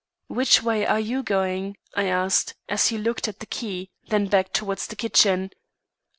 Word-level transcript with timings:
'Which 0.29 0.63
way 0.63 0.83
are 0.83 0.99
you 0.99 1.21
going?' 1.21 1.77
I 1.95 2.05
asked, 2.05 2.55
as 2.67 2.87
he 2.87 2.97
looked 2.97 3.27
at 3.27 3.39
the 3.39 3.45
key, 3.45 3.91
then 4.07 4.25
back 4.25 4.51
towards 4.51 4.87
the 4.87 4.95
kitchen. 4.95 5.51